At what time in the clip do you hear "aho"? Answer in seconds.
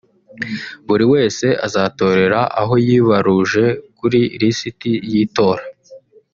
2.61-2.73